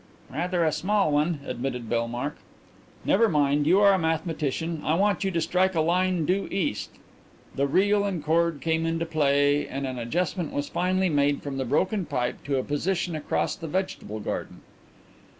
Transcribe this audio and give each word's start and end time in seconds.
"Rather 0.33 0.65
a 0.65 0.71
small 0.71 1.11
one," 1.11 1.41
admitted 1.45 1.87
Bellmark. 1.87 2.37
"Never 3.05 3.29
mind, 3.29 3.67
you 3.67 3.81
are 3.81 3.93
a 3.93 3.99
mathematician. 3.99 4.81
I 4.83 4.95
want 4.95 5.23
you 5.23 5.29
to 5.29 5.39
strike 5.39 5.75
a 5.75 5.79
line 5.81 6.25
due 6.25 6.47
east." 6.49 6.89
The 7.55 7.67
reel 7.67 8.03
and 8.03 8.23
cord 8.23 8.61
came 8.61 8.87
into 8.87 9.05
play 9.05 9.67
and 9.67 9.85
an 9.85 9.99
adjustment 9.99 10.53
was 10.53 10.67
finally 10.69 11.09
made 11.09 11.43
from 11.43 11.57
the 11.57 11.65
broken 11.65 12.07
pipe 12.07 12.43
to 12.45 12.57
a 12.57 12.63
position 12.63 13.15
across 13.15 13.55
the 13.55 13.67
vegetable 13.67 14.19
garden. 14.19 14.61